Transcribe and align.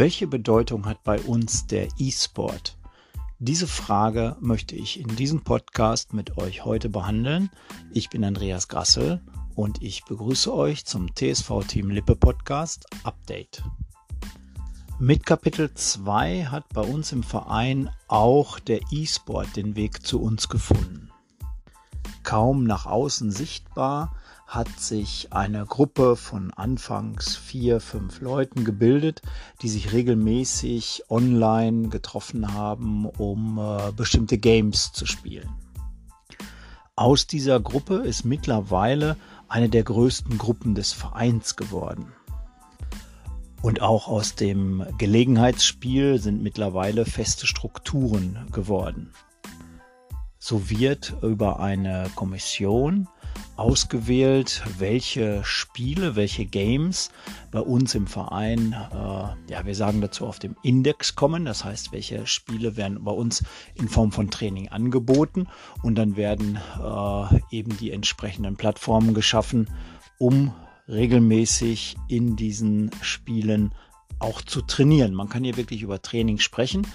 Welche 0.00 0.26
Bedeutung 0.26 0.86
hat 0.86 1.04
bei 1.04 1.20
uns 1.20 1.66
der 1.66 1.88
E-Sport? 1.98 2.78
Diese 3.38 3.66
Frage 3.66 4.34
möchte 4.40 4.74
ich 4.74 4.98
in 4.98 5.14
diesem 5.14 5.42
Podcast 5.44 6.14
mit 6.14 6.38
euch 6.38 6.64
heute 6.64 6.88
behandeln. 6.88 7.50
Ich 7.92 8.08
bin 8.08 8.24
Andreas 8.24 8.68
Grassel 8.68 9.20
und 9.54 9.82
ich 9.82 10.06
begrüße 10.06 10.54
euch 10.54 10.86
zum 10.86 11.14
TSV 11.14 11.64
Team 11.68 11.90
Lippe 11.90 12.16
Podcast 12.16 12.86
Update. 13.04 13.62
Mit 14.98 15.26
Kapitel 15.26 15.74
2 15.74 16.46
hat 16.46 16.64
bei 16.72 16.80
uns 16.80 17.12
im 17.12 17.22
Verein 17.22 17.90
auch 18.08 18.58
der 18.58 18.80
E-Sport 18.90 19.54
den 19.54 19.76
Weg 19.76 20.06
zu 20.06 20.22
uns 20.22 20.48
gefunden. 20.48 20.99
Kaum 22.30 22.62
nach 22.62 22.86
außen 22.86 23.32
sichtbar, 23.32 24.14
hat 24.46 24.78
sich 24.78 25.32
eine 25.32 25.66
Gruppe 25.66 26.14
von 26.14 26.52
anfangs 26.52 27.34
vier, 27.34 27.80
fünf 27.80 28.20
Leuten 28.20 28.64
gebildet, 28.64 29.20
die 29.62 29.68
sich 29.68 29.90
regelmäßig 29.90 31.02
online 31.08 31.88
getroffen 31.88 32.54
haben, 32.54 33.06
um 33.06 33.58
äh, 33.58 33.90
bestimmte 33.90 34.38
Games 34.38 34.92
zu 34.92 35.06
spielen. 35.06 35.48
Aus 36.94 37.26
dieser 37.26 37.58
Gruppe 37.58 37.96
ist 37.96 38.24
mittlerweile 38.24 39.16
eine 39.48 39.68
der 39.68 39.82
größten 39.82 40.38
Gruppen 40.38 40.76
des 40.76 40.92
Vereins 40.92 41.56
geworden. 41.56 42.12
Und 43.60 43.82
auch 43.82 44.06
aus 44.06 44.36
dem 44.36 44.86
Gelegenheitsspiel 44.98 46.20
sind 46.20 46.44
mittlerweile 46.44 47.06
feste 47.06 47.48
Strukturen 47.48 48.46
geworden. 48.52 49.10
So 50.42 50.70
wird 50.70 51.14
über 51.20 51.60
eine 51.60 52.10
Kommission 52.14 53.06
ausgewählt, 53.58 54.62
welche 54.78 55.44
Spiele, 55.44 56.16
welche 56.16 56.46
Games 56.46 57.10
bei 57.50 57.60
uns 57.60 57.94
im 57.94 58.06
Verein, 58.06 58.72
äh, 58.72 59.52
ja, 59.52 59.66
wir 59.66 59.74
sagen 59.74 60.00
dazu 60.00 60.26
auf 60.26 60.38
dem 60.38 60.56
Index 60.62 61.14
kommen. 61.14 61.44
Das 61.44 61.62
heißt, 61.66 61.92
welche 61.92 62.26
Spiele 62.26 62.78
werden 62.78 63.04
bei 63.04 63.12
uns 63.12 63.44
in 63.74 63.86
Form 63.86 64.12
von 64.12 64.30
Training 64.30 64.68
angeboten 64.68 65.46
und 65.82 65.96
dann 65.96 66.16
werden 66.16 66.58
äh, 66.82 67.40
eben 67.54 67.76
die 67.76 67.90
entsprechenden 67.90 68.56
Plattformen 68.56 69.12
geschaffen, 69.12 69.68
um 70.18 70.54
regelmäßig 70.88 71.96
in 72.08 72.36
diesen 72.36 72.90
Spielen 73.02 73.74
auch 74.20 74.42
zu 74.42 74.62
trainieren. 74.62 75.14
Man 75.14 75.28
kann 75.28 75.44
hier 75.44 75.56
wirklich 75.56 75.82
über 75.82 76.00
Training 76.00 76.38
sprechen, 76.38 76.86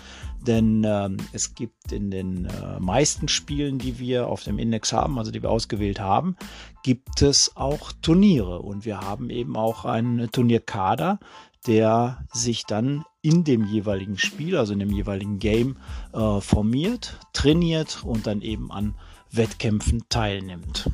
denn 0.45 0.86
ähm, 0.86 1.18
es 1.34 1.56
gibt 1.56 1.92
in 1.92 2.12
den 2.12 2.45
äh, 2.45 2.80
meisten 2.80 3.28
Spielen, 3.28 3.80
die 3.80 4.00
wir 4.00 4.28
auf 4.28 4.44
dem 4.44 4.59
Index 4.59 4.94
haben, 4.94 5.18
also 5.18 5.31
die 5.31 5.42
wir 5.42 5.52
ausgewählt 5.52 6.00
haben, 6.00 6.36
gibt 6.84 7.22
es 7.22 7.56
auch 7.56 7.92
Turniere 8.02 8.59
und 8.62 8.86
wir 8.86 9.02
haben 9.02 9.30
eben 9.30 9.58
auch 9.58 9.86
einen 9.86 10.31
Turnierkader, 10.31 11.20
der 11.68 12.23
sich 12.31 12.66
dann 12.66 13.03
in 13.22 13.44
dem 13.44 13.66
jeweiligen 13.66 14.20
Spiel, 14.20 14.56
also 14.56 14.73
in 14.73 14.80
dem 14.80 14.92
jeweiligen 14.92 15.40
Game 15.40 15.78
äh, 16.14 16.40
formiert, 16.40 17.20
trainiert 17.34 18.03
und 18.03 18.28
dann 18.28 18.42
eben 18.42 18.72
an 18.72 18.94
Wettkämpfen 19.31 20.03
teilnimmt. 20.09 20.90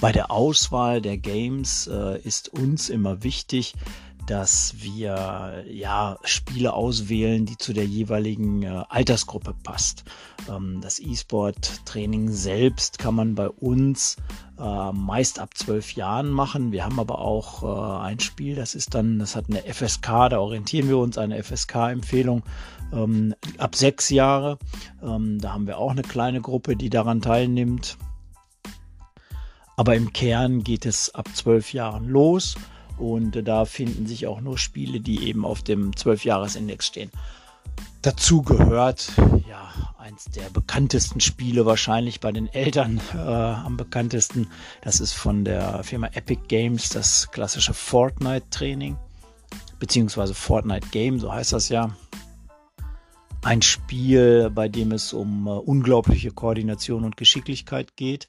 Bei 0.00 0.10
der 0.10 0.30
Auswahl 0.30 1.00
der 1.00 1.18
Games 1.18 1.86
äh, 1.86 2.20
ist 2.22 2.48
uns 2.48 2.90
immer 2.90 3.22
wichtig, 3.22 3.74
dass 4.26 4.74
wir 4.78 5.64
ja 5.68 6.18
Spiele 6.24 6.72
auswählen, 6.72 7.46
die 7.46 7.56
zu 7.58 7.72
der 7.72 7.86
jeweiligen 7.86 8.62
äh, 8.62 8.82
Altersgruppe 8.88 9.54
passt. 9.62 10.04
Ähm, 10.48 10.80
das 10.80 11.00
E-Sport-Training 11.00 12.30
selbst 12.30 12.98
kann 12.98 13.14
man 13.14 13.34
bei 13.34 13.48
uns 13.48 14.16
äh, 14.58 14.92
meist 14.92 15.38
ab 15.38 15.50
zwölf 15.54 15.92
Jahren 15.94 16.30
machen. 16.30 16.72
Wir 16.72 16.84
haben 16.84 17.00
aber 17.00 17.18
auch 17.18 17.62
äh, 17.62 18.02
ein 18.04 18.20
Spiel, 18.20 18.54
das 18.54 18.74
ist 18.74 18.94
dann, 18.94 19.18
das 19.18 19.36
hat 19.36 19.46
eine 19.48 19.62
FSK, 19.62 20.30
da 20.30 20.38
orientieren 20.38 20.88
wir 20.88 20.98
uns, 20.98 21.18
eine 21.18 21.42
FSK-Empfehlung 21.42 22.42
ähm, 22.92 23.34
ab 23.58 23.74
sechs 23.74 24.10
Jahre. 24.10 24.58
Ähm, 25.02 25.38
da 25.40 25.52
haben 25.52 25.66
wir 25.66 25.78
auch 25.78 25.90
eine 25.90 26.02
kleine 26.02 26.40
Gruppe, 26.40 26.76
die 26.76 26.90
daran 26.90 27.20
teilnimmt. 27.20 27.98
Aber 29.76 29.96
im 29.96 30.12
Kern 30.12 30.62
geht 30.62 30.86
es 30.86 31.14
ab 31.14 31.28
zwölf 31.34 31.72
Jahren 31.72 32.08
los. 32.08 32.54
Und 32.98 33.46
da 33.46 33.64
finden 33.64 34.06
sich 34.06 34.26
auch 34.26 34.40
nur 34.40 34.58
Spiele, 34.58 35.00
die 35.00 35.26
eben 35.28 35.44
auf 35.44 35.62
dem 35.62 35.92
12-Jahres-Index 35.92 36.86
stehen. 36.86 37.10
Dazu 38.02 38.42
gehört 38.42 39.12
ja 39.48 39.72
eins 39.98 40.26
der 40.26 40.50
bekanntesten 40.50 41.20
Spiele 41.20 41.64
wahrscheinlich 41.64 42.20
bei 42.20 42.30
den 42.30 42.48
Eltern 42.48 43.00
äh, 43.14 43.18
am 43.18 43.76
bekanntesten. 43.76 44.48
Das 44.82 45.00
ist 45.00 45.12
von 45.12 45.44
der 45.44 45.82
Firma 45.82 46.08
Epic 46.08 46.42
Games 46.48 46.90
das 46.90 47.30
klassische 47.30 47.72
Fortnite 47.72 48.48
Training 48.50 48.96
beziehungsweise 49.78 50.32
Fortnite 50.32 50.88
Game, 50.92 51.18
so 51.18 51.32
heißt 51.32 51.52
das 51.52 51.68
ja. 51.68 51.94
Ein 53.42 53.60
Spiel, 53.60 54.50
bei 54.50 54.68
dem 54.68 54.92
es 54.92 55.12
um 55.12 55.46
äh, 55.46 55.50
unglaubliche 55.50 56.30
Koordination 56.30 57.04
und 57.04 57.18
Geschicklichkeit 57.18 57.94
geht. 57.96 58.28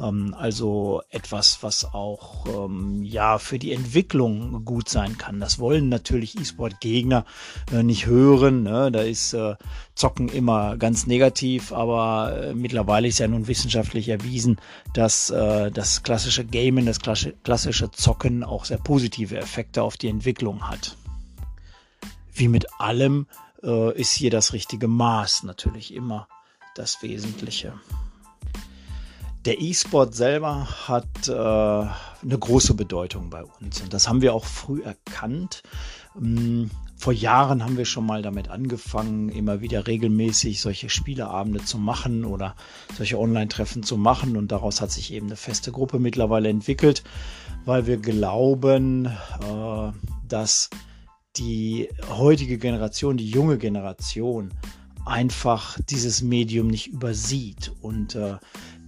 Ähm, 0.00 0.34
also 0.36 1.02
etwas, 1.10 1.62
was 1.62 1.84
auch 1.84 2.46
ähm, 2.46 3.02
ja 3.02 3.38
für 3.38 3.58
die 3.58 3.72
Entwicklung 3.72 4.64
gut 4.64 4.88
sein 4.88 5.18
kann. 5.18 5.40
Das 5.40 5.58
wollen 5.58 5.88
natürlich 5.88 6.38
E-Sport-Gegner 6.38 7.24
äh, 7.72 7.82
nicht 7.82 8.06
hören. 8.06 8.62
Ne? 8.62 8.90
Da 8.90 9.00
ist 9.00 9.32
äh, 9.34 9.56
Zocken 9.94 10.28
immer 10.28 10.76
ganz 10.76 11.06
negativ, 11.06 11.72
aber 11.72 12.36
äh, 12.36 12.54
mittlerweile 12.54 13.08
ist 13.08 13.18
ja 13.18 13.28
nun 13.28 13.46
wissenschaftlich 13.46 14.08
erwiesen, 14.08 14.60
dass 14.92 15.30
äh, 15.30 15.70
das 15.70 16.02
klassische 16.02 16.44
Gamen, 16.44 16.86
das 16.86 16.98
klassische 16.98 17.90
Zocken 17.90 18.44
auch 18.44 18.64
sehr 18.64 18.78
positive 18.78 19.36
Effekte 19.36 19.82
auf 19.82 19.96
die 19.96 20.08
Entwicklung 20.08 20.68
hat. 20.68 20.96
Wie 22.32 22.48
mit 22.48 22.66
allem 22.80 23.26
äh, 23.62 23.98
ist 23.98 24.12
hier 24.12 24.30
das 24.30 24.52
richtige 24.52 24.88
Maß 24.88 25.44
natürlich 25.44 25.94
immer 25.94 26.28
das 26.74 27.02
Wesentliche. 27.02 27.74
Der 29.44 29.60
E-Sport 29.60 30.14
selber 30.14 30.66
hat 30.88 31.28
äh, 31.28 31.32
eine 31.32 32.38
große 32.38 32.72
Bedeutung 32.72 33.28
bei 33.28 33.44
uns 33.44 33.82
und 33.82 33.92
das 33.92 34.08
haben 34.08 34.22
wir 34.22 34.32
auch 34.32 34.46
früh 34.46 34.82
erkannt. 34.82 35.62
Ähm, 36.16 36.70
vor 36.96 37.12
Jahren 37.12 37.62
haben 37.62 37.76
wir 37.76 37.84
schon 37.84 38.06
mal 38.06 38.22
damit 38.22 38.48
angefangen, 38.48 39.28
immer 39.28 39.60
wieder 39.60 39.86
regelmäßig 39.86 40.62
solche 40.62 40.88
Spieleabende 40.88 41.62
zu 41.62 41.76
machen 41.76 42.24
oder 42.24 42.56
solche 42.96 43.18
Online-Treffen 43.18 43.82
zu 43.82 43.98
machen 43.98 44.38
und 44.38 44.50
daraus 44.50 44.80
hat 44.80 44.90
sich 44.90 45.12
eben 45.12 45.26
eine 45.26 45.36
feste 45.36 45.72
Gruppe 45.72 45.98
mittlerweile 45.98 46.48
entwickelt, 46.48 47.04
weil 47.66 47.86
wir 47.86 47.98
glauben, 47.98 49.06
äh, 49.06 49.92
dass 50.26 50.70
die 51.36 51.90
heutige 52.08 52.56
Generation, 52.56 53.18
die 53.18 53.28
junge 53.28 53.58
Generation, 53.58 54.54
einfach 55.06 55.78
dieses 55.88 56.22
Medium 56.22 56.68
nicht 56.68 56.88
übersieht 56.88 57.72
und 57.80 58.14
äh, 58.14 58.36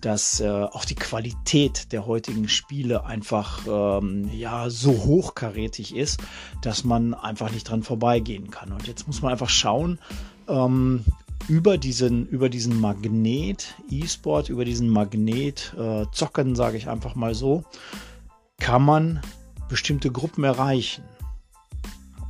dass 0.00 0.40
äh, 0.40 0.48
auch 0.48 0.84
die 0.84 0.94
Qualität 0.94 1.92
der 1.92 2.06
heutigen 2.06 2.48
Spiele 2.48 3.04
einfach 3.04 3.66
ähm, 3.66 4.30
ja 4.32 4.70
so 4.70 4.92
hochkarätig 4.92 5.94
ist, 5.94 6.20
dass 6.62 6.84
man 6.84 7.14
einfach 7.14 7.50
nicht 7.50 7.68
dran 7.68 7.82
vorbeigehen 7.82 8.50
kann. 8.50 8.72
Und 8.72 8.86
jetzt 8.86 9.06
muss 9.06 9.22
man 9.22 9.32
einfach 9.32 9.48
schauen, 9.48 9.98
ähm, 10.48 11.04
über 11.48 11.78
diesen, 11.78 12.26
über 12.28 12.48
diesen 12.48 12.80
Magnet 12.80 13.74
E-Sport, 13.90 14.48
über 14.48 14.64
diesen 14.64 14.88
Magnet 14.88 15.74
äh, 15.78 16.04
Zocken, 16.12 16.56
sage 16.56 16.76
ich 16.76 16.88
einfach 16.88 17.14
mal 17.14 17.34
so, 17.34 17.64
kann 18.58 18.82
man 18.82 19.20
bestimmte 19.68 20.10
Gruppen 20.10 20.44
erreichen. 20.44 21.02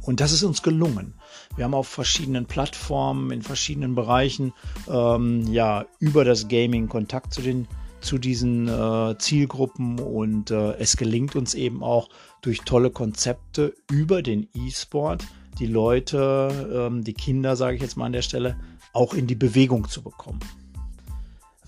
Und 0.07 0.21
das 0.21 0.33
ist 0.33 0.45
uns 0.45 0.63
gelungen. 0.63 1.15
Wir 1.57 1.65
haben 1.65 1.75
auf 1.75 1.89
verschiedenen 1.89 2.47
Plattformen, 2.47 3.33
in 3.33 3.43
verschiedenen 3.43 3.95
Bereichen, 3.95 4.53
ähm, 4.89 5.53
ja, 5.53 5.85
über 5.99 6.25
das 6.25 6.49
Gaming 6.49 6.89
Kontakt 6.89 7.35
zu 7.35 7.43
den 7.43 7.67
zu 8.01 8.19
diesen 8.19 8.69
äh, 8.69 9.17
Zielgruppen 9.19 9.99
und 9.99 10.53
äh, 10.53 10.75
es 10.75 10.97
gelingt 10.97 11.35
uns 11.35 11.55
eben 11.55 11.83
auch 11.83 12.09
durch 12.41 12.61
tolle 12.61 12.91
Konzepte 12.91 13.75
über 13.91 14.23
den 14.23 14.49
E-Sport 14.55 15.25
die 15.59 15.67
Leute, 15.67 16.89
ähm, 16.89 17.03
die 17.03 17.15
Kinder, 17.15 17.57
sage 17.57 17.77
ich 17.77 17.83
jetzt 17.83 17.97
mal 17.97 18.05
an 18.05 18.13
der 18.13 18.23
Stelle, 18.23 18.61
auch 18.93 19.13
in 19.13 19.27
die 19.27 19.35
Bewegung 19.35 19.89
zu 19.89 20.03
bekommen. 20.03 20.39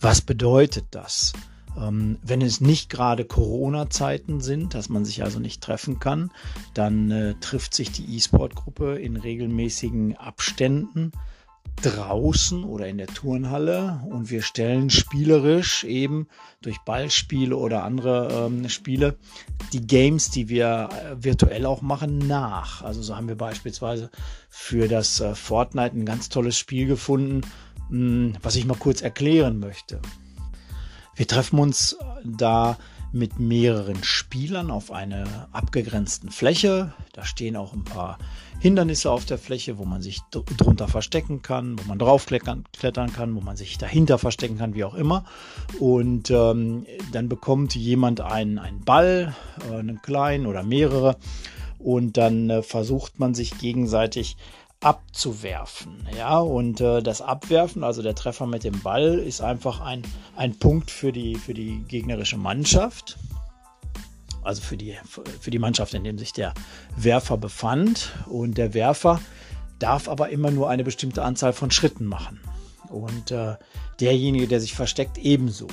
Was 0.00 0.20
bedeutet 0.20 0.84
das? 0.92 1.32
Ähm, 1.80 2.18
wenn 2.22 2.42
es 2.42 2.60
nicht 2.60 2.90
gerade 2.90 3.24
Corona-Zeiten 3.24 4.40
sind, 4.40 4.74
dass 4.74 4.88
man 4.88 5.04
sich 5.04 5.22
also 5.22 5.38
nicht 5.38 5.62
treffen 5.62 5.98
kann, 5.98 6.30
dann 6.74 7.10
äh, 7.10 7.34
trifft 7.40 7.74
sich 7.74 7.92
die 7.92 8.16
E-Sport-Gruppe 8.16 8.98
in 8.98 9.16
regelmäßigen 9.16 10.16
Abständen 10.16 11.12
draußen 11.82 12.64
oder 12.64 12.88
in 12.88 12.98
der 12.98 13.06
Turnhalle 13.06 14.00
und 14.10 14.30
wir 14.30 14.42
stellen 14.42 14.90
spielerisch 14.90 15.84
eben 15.84 16.26
durch 16.60 16.78
Ballspiele 16.80 17.56
oder 17.56 17.84
andere 17.84 18.46
ähm, 18.46 18.68
Spiele 18.68 19.16
die 19.72 19.86
Games, 19.86 20.30
die 20.30 20.48
wir 20.48 20.88
äh, 20.90 21.22
virtuell 21.22 21.66
auch 21.66 21.82
machen, 21.82 22.18
nach. 22.18 22.82
Also 22.82 23.02
so 23.02 23.16
haben 23.16 23.28
wir 23.28 23.36
beispielsweise 23.36 24.10
für 24.48 24.88
das 24.88 25.20
äh, 25.20 25.34
Fortnite 25.34 25.96
ein 25.96 26.04
ganz 26.04 26.28
tolles 26.28 26.58
Spiel 26.58 26.86
gefunden, 26.86 27.42
mh, 27.90 27.90
hm, 27.90 28.32
was 28.42 28.56
ich 28.56 28.66
mal 28.66 28.76
kurz 28.76 29.00
erklären 29.02 29.58
möchte. 29.58 30.00
Wir 31.18 31.26
treffen 31.26 31.58
uns 31.58 31.96
da 32.24 32.78
mit 33.10 33.40
mehreren 33.40 34.04
Spielern 34.04 34.70
auf 34.70 34.92
einer 34.92 35.48
abgegrenzten 35.50 36.30
Fläche. 36.30 36.92
Da 37.12 37.24
stehen 37.24 37.56
auch 37.56 37.72
ein 37.72 37.82
paar 37.82 38.18
Hindernisse 38.60 39.10
auf 39.10 39.24
der 39.24 39.36
Fläche, 39.36 39.78
wo 39.78 39.84
man 39.84 40.00
sich 40.00 40.20
drunter 40.30 40.86
verstecken 40.86 41.42
kann, 41.42 41.76
wo 41.76 41.88
man 41.88 41.98
draufklettern 41.98 42.62
kann, 43.12 43.34
wo 43.34 43.40
man 43.40 43.56
sich 43.56 43.78
dahinter 43.78 44.18
verstecken 44.18 44.58
kann, 44.58 44.76
wie 44.76 44.84
auch 44.84 44.94
immer. 44.94 45.24
Und 45.80 46.30
ähm, 46.30 46.86
dann 47.10 47.28
bekommt 47.28 47.74
jemand 47.74 48.20
einen, 48.20 48.60
einen 48.60 48.84
Ball, 48.84 49.34
äh, 49.68 49.74
einen 49.74 50.00
kleinen 50.00 50.46
oder 50.46 50.62
mehrere. 50.62 51.16
Und 51.80 52.16
dann 52.16 52.48
äh, 52.48 52.62
versucht 52.62 53.18
man 53.18 53.34
sich 53.34 53.58
gegenseitig 53.58 54.36
abzuwerfen. 54.80 56.06
Ja, 56.16 56.38
und 56.38 56.80
äh, 56.80 57.02
das 57.02 57.20
Abwerfen, 57.20 57.82
also 57.82 58.02
der 58.02 58.14
Treffer 58.14 58.46
mit 58.46 58.64
dem 58.64 58.80
Ball, 58.80 59.18
ist 59.18 59.40
einfach 59.40 59.80
ein, 59.80 60.02
ein 60.36 60.58
Punkt 60.58 60.90
für 60.90 61.12
die, 61.12 61.34
für 61.34 61.54
die 61.54 61.84
gegnerische 61.88 62.36
Mannschaft. 62.36 63.18
Also 64.44 64.62
für 64.62 64.76
die, 64.76 64.96
für 65.40 65.50
die 65.50 65.58
Mannschaft, 65.58 65.94
in 65.94 66.04
dem 66.04 66.18
sich 66.18 66.32
der 66.32 66.54
Werfer 66.96 67.36
befand. 67.36 68.12
Und 68.26 68.56
der 68.56 68.72
Werfer 68.72 69.20
darf 69.78 70.08
aber 70.08 70.30
immer 70.30 70.50
nur 70.50 70.70
eine 70.70 70.84
bestimmte 70.84 71.22
Anzahl 71.22 71.52
von 71.52 71.70
Schritten 71.70 72.06
machen. 72.06 72.40
Und 72.88 73.30
äh, 73.32 73.56
derjenige, 74.00 74.46
der 74.46 74.60
sich 74.60 74.74
versteckt, 74.74 75.18
ebenso. 75.18 75.66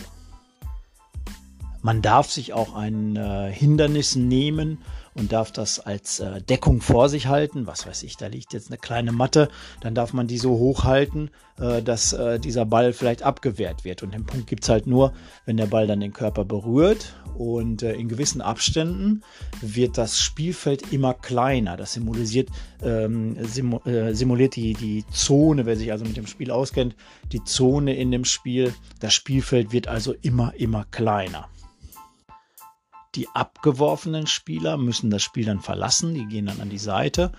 Man 1.82 2.02
darf 2.02 2.32
sich 2.32 2.54
auch 2.54 2.74
ein 2.76 3.16
äh, 3.16 3.52
Hindernis 3.54 4.16
nehmen 4.16 4.80
und 5.16 5.32
darf 5.32 5.52
das 5.52 5.80
als 5.80 6.20
äh, 6.20 6.42
Deckung 6.42 6.82
vor 6.82 7.10
sich 7.10 7.28
halten. 7.28 7.68
Was 7.68 7.88
weiß 7.88 8.04
ich, 8.04 8.18
da 8.18 8.28
liegt 8.28 8.54
jetzt 8.54 8.70
eine 8.70 8.78
kleine 8.78 9.12
Matte, 9.12 9.50
dann 9.82 9.96
darf 9.96 10.14
man 10.14 10.28
die 10.28 10.38
so 10.38 10.52
hoch 10.52 10.84
halten, 10.84 11.32
äh, 11.58 11.82
dass 11.82 12.14
äh, 12.14 12.38
dieser 12.40 12.66
Ball 12.66 12.94
vielleicht 12.94 13.24
abgewehrt 13.24 13.86
wird. 13.86 14.04
Und 14.04 14.14
den 14.14 14.26
Punkt 14.26 14.48
gibt's 14.48 14.70
halt 14.70 14.88
nur, 14.88 15.14
wenn 15.46 15.58
der 15.58 15.68
Ball 15.68 15.88
dann 15.88 16.02
den 16.02 16.14
Körper 16.14 16.44
berührt. 16.44 17.16
Und 17.38 17.82
äh, 17.82 17.94
in 17.94 18.10
gewissen 18.10 18.42
Abständen 18.42 19.24
wird 19.62 19.98
das 19.98 20.20
Spielfeld 20.20 20.94
immer 20.94 21.14
kleiner. 21.14 21.78
Das 21.78 21.94
symbolisiert, 21.94 22.50
ähm, 22.84 23.38
simu 23.46 23.80
äh, 23.86 24.14
simuliert 24.14 24.56
die, 24.56 24.74
die 24.74 25.06
Zone, 25.12 25.66
wer 25.66 25.78
sich 25.78 25.92
also 25.92 26.06
mit 26.06 26.18
dem 26.18 26.28
Spiel 26.28 26.52
auskennt, 26.52 26.96
die 27.32 27.44
Zone 27.44 27.96
in 27.96 28.12
dem 28.12 28.26
Spiel. 28.26 28.74
Das 29.00 29.14
Spielfeld 29.14 29.72
wird 29.72 29.88
also 29.88 30.14
immer, 30.22 30.54
immer 30.56 30.86
kleiner. 30.92 31.50
Die 33.16 33.28
abgeworfenen 33.34 34.28
Spieler 34.28 34.78
müssen 34.78 35.10
das 35.10 35.24
Spiel 35.24 35.46
dann 35.46 35.62
verlassen, 35.62 36.14
die 36.14 36.26
gehen 36.26 36.48
dann 36.48 36.60
an 36.60 36.70
die 36.70 36.78
Seite 36.78 37.32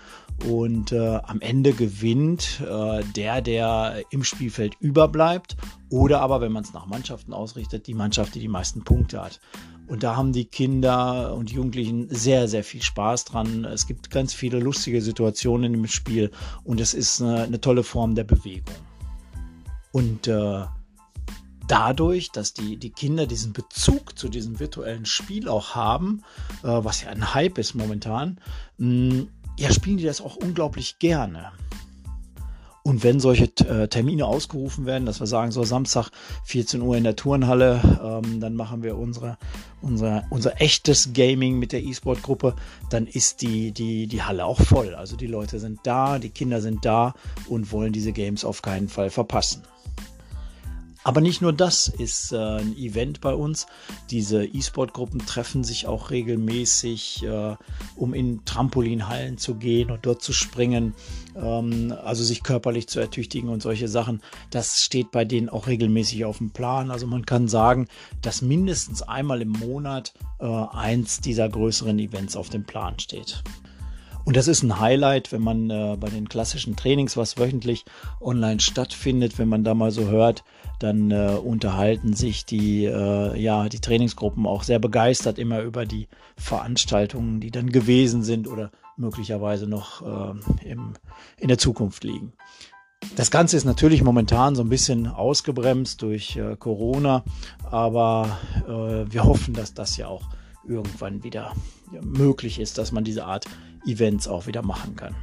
und 0.47 0.91
äh, 0.91 1.19
am 1.23 1.39
Ende 1.39 1.73
gewinnt 1.73 2.61
äh, 2.61 3.03
der, 3.15 3.41
der 3.41 4.03
im 4.09 4.23
Spielfeld 4.23 4.75
überbleibt 4.79 5.55
oder 5.89 6.21
aber, 6.21 6.41
wenn 6.41 6.51
man 6.51 6.63
es 6.63 6.73
nach 6.73 6.87
Mannschaften 6.87 7.31
ausrichtet, 7.33 7.87
die 7.87 7.93
Mannschaft, 7.93 8.33
die 8.33 8.39
die 8.39 8.47
meisten 8.47 8.83
Punkte 8.83 9.21
hat. 9.21 9.39
Und 9.87 10.03
da 10.03 10.15
haben 10.15 10.33
die 10.33 10.45
Kinder 10.45 11.33
und 11.35 11.49
Jugendlichen 11.49 12.09
sehr, 12.09 12.47
sehr 12.47 12.63
viel 12.63 12.81
Spaß 12.81 13.25
dran. 13.25 13.63
Es 13.63 13.87
gibt 13.87 14.09
ganz 14.09 14.33
viele 14.33 14.59
lustige 14.59 15.01
Situationen 15.01 15.73
im 15.73 15.87
Spiel 15.87 16.31
und 16.63 16.81
es 16.81 16.93
ist 16.93 17.21
eine, 17.21 17.43
eine 17.43 17.61
tolle 17.61 17.83
Form 17.83 18.15
der 18.15 18.25
Bewegung. 18.25 18.75
Und 19.93 20.27
äh, 20.27 20.65
dadurch, 21.67 22.31
dass 22.31 22.53
die, 22.53 22.77
die 22.77 22.91
Kinder 22.91 23.27
diesen 23.27 23.53
Bezug 23.53 24.17
zu 24.17 24.29
diesem 24.29 24.59
virtuellen 24.59 25.05
Spiel 25.05 25.49
auch 25.49 25.75
haben, 25.75 26.23
äh, 26.63 26.67
was 26.67 27.01
ja 27.01 27.09
ein 27.09 27.33
Hype 27.33 27.57
ist 27.57 27.75
momentan, 27.75 28.39
mh, 28.77 29.25
ja, 29.59 29.71
spielen 29.71 29.97
die 29.97 30.05
das 30.05 30.21
auch 30.21 30.35
unglaublich 30.35 30.99
gerne. 30.99 31.51
Und 32.87 33.03
wenn 33.03 33.19
solche 33.19 33.51
äh, 33.67 33.89
Termine 33.89 34.25
ausgerufen 34.25 34.85
werden, 34.85 35.05
dass 35.05 35.19
wir 35.19 35.27
sagen, 35.27 35.51
so 35.51 35.65
Samstag 35.65 36.09
14 36.45 36.81
Uhr 36.81 36.95
in 36.95 37.03
der 37.03 37.17
Turnhalle, 37.17 37.81
ähm, 38.01 38.39
dann 38.39 38.55
machen 38.55 38.81
wir 38.81 38.97
unsere, 38.97 39.37
unsere, 39.81 40.23
unser 40.29 40.61
echtes 40.61 41.11
Gaming 41.11 41.59
mit 41.59 41.73
der 41.73 41.83
E-Sport-Gruppe, 41.83 42.55
dann 42.89 43.05
ist 43.05 43.41
die, 43.41 43.73
die, 43.73 44.07
die 44.07 44.23
Halle 44.23 44.45
auch 44.45 44.61
voll. 44.61 44.95
Also 44.95 45.17
die 45.17 45.27
Leute 45.27 45.59
sind 45.59 45.81
da, 45.83 46.17
die 46.17 46.29
Kinder 46.29 46.61
sind 46.61 46.85
da 46.85 47.13
und 47.49 47.73
wollen 47.73 47.91
diese 47.91 48.13
Games 48.13 48.45
auf 48.45 48.61
keinen 48.61 48.87
Fall 48.87 49.09
verpassen. 49.09 49.63
Aber 51.07 51.21
nicht 51.21 51.41
nur 51.41 51.53
das 51.53 51.87
ist 51.87 52.33
äh, 52.33 52.35
ein 52.35 52.75
Event 52.75 53.21
bei 53.21 53.33
uns. 53.33 53.65
Diese 54.11 54.43
E-Sport-Gruppen 54.43 55.25
treffen 55.25 55.63
sich 55.63 55.87
auch 55.87 56.11
regelmäßig, 56.11 57.23
äh, 57.23 57.55
um 57.95 58.13
in 58.13 58.43
Trampolinhallen 58.43 59.37
zu 59.37 59.55
gehen 59.55 59.89
und 59.89 60.05
dort 60.05 60.21
zu 60.21 60.33
springen, 60.33 60.95
ähm, 61.37 61.95
also 62.03 62.25
sich 62.25 62.43
körperlich 62.43 62.89
zu 62.89 62.99
ertüchtigen 62.99 63.47
und 63.47 63.61
solche 63.61 63.87
Sachen. 63.87 64.21
Das 64.49 64.81
steht 64.81 65.11
bei 65.11 65.23
denen 65.23 65.47
auch 65.47 65.67
regelmäßig 65.67 66.25
auf 66.25 66.39
dem 66.39 66.49
Plan. 66.49 66.91
Also 66.91 67.07
man 67.07 67.25
kann 67.25 67.47
sagen, 67.47 67.87
dass 68.21 68.41
mindestens 68.41 69.01
einmal 69.01 69.41
im 69.41 69.51
Monat 69.51 70.13
äh, 70.41 70.45
eins 70.45 71.21
dieser 71.21 71.47
größeren 71.47 71.97
Events 71.99 72.35
auf 72.35 72.49
dem 72.49 72.65
Plan 72.65 72.99
steht. 72.99 73.43
Und 74.27 74.35
das 74.35 74.49
ist 74.49 74.61
ein 74.61 74.81
Highlight, 74.81 75.31
wenn 75.31 75.41
man 75.41 75.69
äh, 75.69 75.95
bei 75.97 76.09
den 76.09 76.27
klassischen 76.27 76.75
Trainings, 76.75 77.15
was 77.15 77.37
wöchentlich 77.37 77.85
online 78.19 78.59
stattfindet, 78.59 79.39
wenn 79.39 79.47
man 79.47 79.63
da 79.63 79.73
mal 79.73 79.91
so 79.91 80.09
hört, 80.09 80.43
dann 80.79 81.11
äh, 81.11 81.37
unterhalten 81.43 82.13
sich 82.13 82.45
die, 82.45 82.85
äh, 82.85 83.39
ja, 83.39 83.69
die 83.69 83.79
Trainingsgruppen 83.79 84.45
auch 84.45 84.63
sehr 84.63 84.79
begeistert 84.79 85.39
immer 85.39 85.61
über 85.61 85.85
die 85.85 86.07
Veranstaltungen, 86.37 87.39
die 87.39 87.51
dann 87.51 87.71
gewesen 87.71 88.23
sind 88.23 88.47
oder 88.47 88.71
möglicherweise 88.95 89.67
noch 89.67 90.01
äh, 90.01 90.69
im, 90.69 90.93
in 91.37 91.47
der 91.47 91.57
Zukunft 91.57 92.03
liegen. 92.03 92.33
Das 93.15 93.31
Ganze 93.31 93.57
ist 93.57 93.65
natürlich 93.65 94.03
momentan 94.03 94.55
so 94.55 94.63
ein 94.63 94.69
bisschen 94.69 95.07
ausgebremst 95.07 96.01
durch 96.01 96.35
äh, 96.35 96.55
Corona, 96.57 97.23
aber 97.63 98.37
äh, 98.67 99.11
wir 99.11 99.23
hoffen, 99.23 99.53
dass 99.53 99.73
das 99.73 99.97
ja 99.97 100.07
auch 100.07 100.23
irgendwann 100.67 101.23
wieder 101.23 101.53
möglich 102.01 102.59
ist, 102.59 102.77
dass 102.77 102.91
man 102.91 103.03
diese 103.03 103.25
Art 103.25 103.45
Events 103.85 104.27
auch 104.27 104.47
wieder 104.47 104.61
machen 104.63 104.95
kann. 104.95 105.15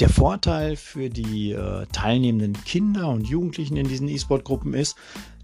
Der 0.00 0.08
Vorteil 0.08 0.74
für 0.74 1.08
die 1.08 1.52
äh, 1.52 1.86
teilnehmenden 1.92 2.64
Kinder 2.64 3.08
und 3.10 3.28
Jugendlichen 3.28 3.76
in 3.76 3.86
diesen 3.86 4.08
E-Sport-Gruppen 4.08 4.74
ist, 4.74 4.96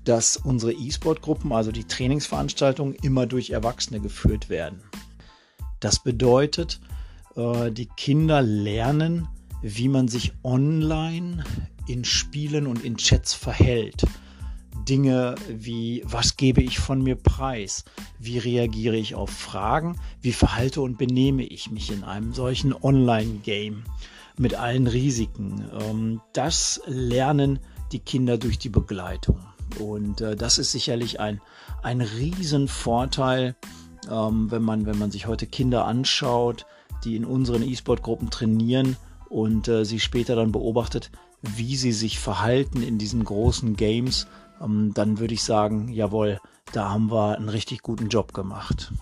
dass 0.02 0.36
unsere 0.36 0.72
E-Sport-Gruppen, 0.72 1.52
also 1.52 1.70
die 1.70 1.84
Trainingsveranstaltungen, 1.84 2.96
immer 2.96 3.26
durch 3.26 3.50
Erwachsene 3.50 4.00
geführt 4.00 4.48
werden. 4.48 4.80
Das 5.78 6.02
bedeutet, 6.02 6.80
äh, 7.36 7.70
die 7.70 7.86
Kinder 7.96 8.42
lernen, 8.42 9.28
wie 9.62 9.88
man 9.88 10.08
sich 10.08 10.32
online 10.42 11.44
in 11.86 12.04
Spielen 12.04 12.66
und 12.66 12.84
in 12.84 12.96
Chats 12.96 13.34
verhält. 13.34 14.04
Dinge 14.88 15.36
wie, 15.48 16.02
was 16.06 16.36
gebe 16.36 16.60
ich 16.60 16.80
von 16.80 17.02
mir 17.02 17.14
preis? 17.14 17.84
Wie 18.18 18.38
reagiere 18.38 18.96
ich 18.96 19.14
auf 19.14 19.30
Fragen? 19.30 19.96
Wie 20.22 20.32
verhalte 20.32 20.80
und 20.80 20.98
benehme 20.98 21.44
ich 21.44 21.70
mich 21.70 21.92
in 21.92 22.02
einem 22.02 22.32
solchen 22.32 22.74
Online-Game 22.74 23.84
mit 24.40 24.54
allen 24.54 24.86
Risiken? 24.86 25.64
Ähm, 25.80 26.20
das 26.32 26.80
lernen 26.86 27.60
die 27.92 28.00
Kinder 28.00 28.38
durch 28.38 28.58
die 28.58 28.68
Begleitung. 28.68 29.40
Und 29.78 30.20
äh, 30.20 30.34
das 30.34 30.58
ist 30.58 30.72
sicherlich 30.72 31.20
ein, 31.20 31.40
ein 31.82 32.00
Riesenvorteil, 32.00 33.54
ähm, 34.10 34.50
wenn, 34.50 34.62
man, 34.62 34.86
wenn 34.86 34.98
man 34.98 35.10
sich 35.10 35.26
heute 35.26 35.46
Kinder 35.46 35.84
anschaut, 35.84 36.66
die 37.04 37.16
in 37.16 37.24
unseren 37.24 37.62
E-Sport-Gruppen 37.62 38.30
trainieren 38.30 38.96
und 39.28 39.68
äh, 39.68 39.84
sie 39.84 40.00
später 40.00 40.34
dann 40.34 40.50
beobachtet, 40.50 41.12
wie 41.42 41.76
sie 41.76 41.92
sich 41.92 42.18
verhalten 42.18 42.82
in 42.82 42.98
diesen 42.98 43.24
großen 43.24 43.76
Games 43.76 44.26
ähm, 44.60 44.92
dann 44.94 45.18
würde 45.18 45.34
ich 45.34 45.42
sagen, 45.42 45.88
jawohl, 45.88 46.40
da 46.72 46.90
haben 46.90 47.10
wir 47.10 47.36
einen 47.36 47.48
richtig 47.48 47.82
guten 47.82 48.08
Job 48.08 48.32
gemacht. 48.32 48.92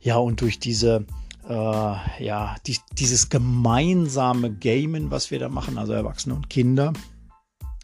Ja, 0.00 0.18
und 0.18 0.40
durch 0.40 0.58
diese, 0.58 1.06
äh, 1.48 2.24
ja, 2.24 2.56
die, 2.66 2.78
dieses 2.92 3.28
gemeinsame 3.28 4.52
Gamen, 4.52 5.10
was 5.10 5.30
wir 5.30 5.38
da 5.38 5.48
machen, 5.48 5.78
also 5.78 5.92
Erwachsene 5.92 6.34
und 6.34 6.50
Kinder, 6.50 6.92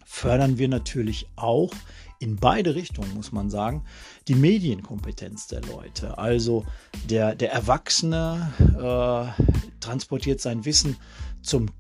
fördern 0.04 0.58
wir 0.58 0.68
natürlich 0.68 1.28
auch 1.36 1.70
in 2.18 2.36
beide 2.36 2.74
Richtungen, 2.74 3.14
muss 3.14 3.32
man 3.32 3.48
sagen, 3.48 3.84
die 4.28 4.34
Medienkompetenz 4.34 5.46
der 5.46 5.62
Leute. 5.62 6.18
Also 6.18 6.66
der, 7.08 7.34
der 7.34 7.52
Erwachsene 7.52 8.52
äh, 8.58 9.42
transportiert 9.80 10.40
sein 10.40 10.64
Wissen 10.66 10.96
zum 11.42 11.70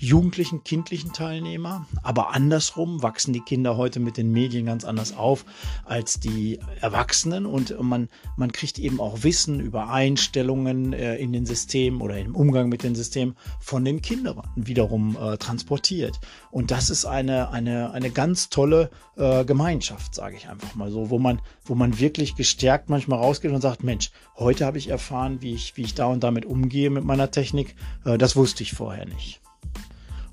jugendlichen, 0.00 0.64
kindlichen 0.64 1.12
Teilnehmer. 1.12 1.86
Aber 2.02 2.34
andersrum 2.34 3.02
wachsen 3.02 3.34
die 3.34 3.40
Kinder 3.40 3.76
heute 3.76 4.00
mit 4.00 4.16
den 4.16 4.32
Medien 4.32 4.66
ganz 4.66 4.84
anders 4.84 5.14
auf 5.14 5.44
als 5.84 6.18
die 6.18 6.58
Erwachsenen 6.80 7.44
und 7.44 7.78
man, 7.82 8.08
man 8.36 8.50
kriegt 8.50 8.78
eben 8.78 8.98
auch 8.98 9.22
Wissen 9.22 9.60
über 9.60 9.90
Einstellungen 9.90 10.94
äh, 10.94 11.16
in 11.16 11.32
den 11.32 11.44
Systemen 11.44 12.00
oder 12.00 12.18
im 12.18 12.34
Umgang 12.34 12.70
mit 12.70 12.82
den 12.82 12.94
Systemen 12.94 13.36
von 13.60 13.84
den 13.84 14.00
Kindern 14.00 14.40
wiederum 14.56 15.18
äh, 15.20 15.36
transportiert. 15.36 16.18
Und 16.50 16.70
das 16.70 16.88
ist 16.88 17.04
eine, 17.04 17.50
eine, 17.50 17.90
eine 17.90 18.10
ganz 18.10 18.48
tolle 18.48 18.90
äh, 19.16 19.44
Gemeinschaft, 19.44 20.14
sage 20.14 20.36
ich 20.36 20.48
einfach 20.48 20.74
mal 20.74 20.90
so, 20.90 21.10
wo 21.10 21.18
man, 21.18 21.42
wo 21.64 21.74
man 21.74 21.98
wirklich 21.98 22.36
gestärkt 22.36 22.88
manchmal 22.88 23.18
rausgeht 23.18 23.52
und 23.52 23.60
sagt, 23.60 23.84
Mensch, 23.84 24.10
heute 24.38 24.64
habe 24.64 24.78
ich 24.78 24.88
erfahren, 24.88 25.42
wie 25.42 25.52
ich, 25.52 25.76
wie 25.76 25.82
ich 25.82 25.94
da 25.94 26.06
und 26.06 26.24
damit 26.24 26.46
umgehe 26.46 26.88
mit 26.88 27.04
meiner 27.04 27.30
Technik. 27.30 27.76
Äh, 28.06 28.16
das 28.16 28.34
wusste 28.34 28.62
ich 28.62 28.72
vorher 28.72 29.04
nicht. 29.04 29.42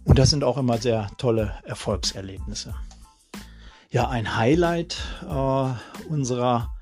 Und 0.08 0.18
das 0.18 0.30
sind 0.30 0.44
auch 0.44 0.58
immer 0.58 0.78
sehr 0.78 1.10
tolle 1.18 1.54
Erfolgserlebnisse. 1.66 2.74
Ja, 3.92 4.08
ein 4.08 4.38
Highlight 4.38 4.98
äh, 5.30 6.10
unserer 6.10 6.74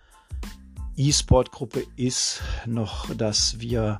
E-Sport-Gruppe 0.96 1.84
ist 1.98 2.42
noch, 2.66 3.14
dass 3.16 3.60
wir 3.60 4.00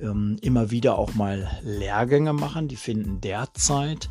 ähm, 0.00 0.36
immer 0.42 0.70
wieder 0.70 0.98
auch 0.98 1.14
mal 1.14 1.50
Lehrgänge 1.62 2.34
machen. 2.34 2.68
Die 2.68 2.76
finden 2.76 3.20
derzeit 3.22 4.08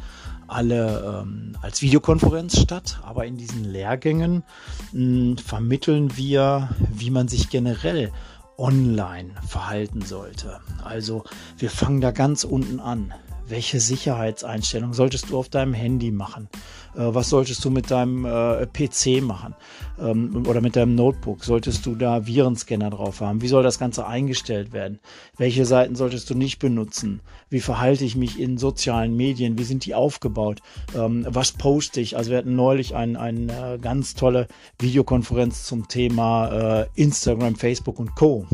alle 0.47 1.21
ähm, 1.21 1.55
als 1.61 1.81
Videokonferenz 1.81 2.59
statt, 2.59 2.99
aber 3.03 3.25
in 3.25 3.37
diesen 3.37 3.63
Lehrgängen 3.63 4.43
mh, 4.91 4.91
hm, 4.91 5.37
vermitteln 5.37 6.17
wir, 6.17 6.69
wie 6.93 7.11
man 7.11 7.27
sich 7.27 7.49
generell 7.49 8.11
online 8.57 9.35
verhalten 9.47 10.01
sollte. 10.01 10.59
Also 10.83 11.23
wir 11.57 11.69
fangen 11.69 12.01
da 12.01 12.11
ganz 12.11 12.43
unten 12.43 12.79
an 12.79 13.13
welche 13.49 13.79
Sicherheitseinstellungen 13.79 14.93
solltest 14.93 15.29
du 15.29 15.37
auf 15.37 15.49
deinem 15.49 15.73
Handy 15.73 16.11
machen? 16.11 16.49
Äh, 16.95 17.13
was 17.13 17.29
solltest 17.29 17.63
du 17.63 17.69
mit 17.69 17.91
deinem 17.91 18.25
äh, 18.25 18.65
PC 18.65 19.21
machen 19.21 19.55
ähm, 19.99 20.45
oder 20.47 20.61
mit 20.61 20.75
deinem 20.75 20.95
Notebook? 20.95 21.43
Solltest 21.43 21.85
du 21.85 21.95
da 21.95 22.25
Virenscanner 22.25 22.89
drauf 22.89 23.21
haben? 23.21 23.41
Wie 23.41 23.47
soll 23.47 23.63
das 23.63 23.79
Ganze 23.79 24.07
eingestellt 24.07 24.73
werden? 24.73 24.99
Welche 25.37 25.65
Seiten 25.65 25.95
solltest 25.95 26.29
du 26.29 26.35
nicht 26.35 26.59
benutzen? 26.59 27.21
Wie 27.49 27.59
verhalte 27.59 28.03
ich 28.03 28.15
mich 28.15 28.39
in 28.39 28.57
sozialen 28.57 29.15
Medien? 29.15 29.57
Wie 29.57 29.63
sind 29.63 29.85
die 29.85 29.95
aufgebaut? 29.95 30.61
Ähm, 30.95 31.25
was 31.29 31.51
poste 31.51 32.01
ich? 32.01 32.17
Also 32.17 32.31
wir 32.31 32.37
hatten 32.39 32.55
neulich 32.55 32.95
eine 32.95 33.19
ein, 33.19 33.49
äh, 33.49 33.77
ganz 33.81 34.15
tolle 34.15 34.47
Videokonferenz 34.79 35.65
zum 35.65 35.87
Thema 35.87 36.87
Instagram, 36.95 37.55
Facebook 37.55 37.99
und 37.99 38.15
Co 38.15 38.45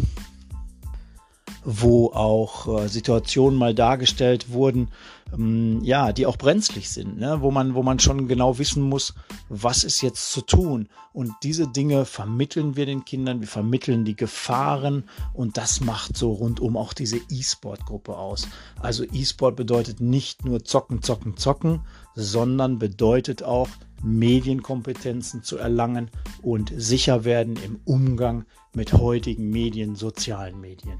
wo 1.65 2.07
auch 2.07 2.83
äh, 2.83 2.87
Situationen 2.87 3.57
mal 3.57 3.73
dargestellt 3.73 4.51
wurden, 4.51 4.89
ähm, 5.33 5.79
ja, 5.83 6.11
die 6.11 6.25
auch 6.25 6.37
brenzlig 6.37 6.89
sind, 6.89 7.19
ne? 7.19 7.41
wo 7.41 7.51
man, 7.51 7.75
wo 7.75 7.83
man 7.83 7.99
schon 7.99 8.27
genau 8.27 8.57
wissen 8.59 8.83
muss, 8.83 9.13
was 9.49 9.83
ist 9.83 10.01
jetzt 10.01 10.31
zu 10.31 10.41
tun. 10.41 10.89
Und 11.13 11.31
diese 11.43 11.67
Dinge 11.67 12.05
vermitteln 12.05 12.75
wir 12.75 12.85
den 12.85 13.05
Kindern, 13.05 13.39
wir 13.39 13.47
vermitteln 13.47 14.05
die 14.05 14.15
Gefahren 14.15 15.05
und 15.33 15.57
das 15.57 15.81
macht 15.81 16.17
so 16.17 16.31
rundum 16.31 16.75
auch 16.75 16.93
diese 16.93 17.17
E-Sport-Gruppe 17.29 18.17
aus. 18.17 18.47
Also 18.79 19.03
E-Sport 19.03 19.55
bedeutet 19.55 20.01
nicht 20.01 20.45
nur 20.45 20.63
zocken, 20.63 21.01
zocken, 21.01 21.37
zocken, 21.37 21.81
sondern 22.15 22.79
bedeutet 22.79 23.43
auch 23.43 23.69
Medienkompetenzen 24.03 25.43
zu 25.43 25.57
erlangen 25.57 26.11
und 26.41 26.73
sicher 26.75 27.23
werden 27.23 27.57
im 27.63 27.79
Umgang 27.85 28.45
mit 28.73 28.93
heutigen 28.93 29.49
Medien, 29.49 29.95
sozialen 29.95 30.59
Medien. 30.59 30.99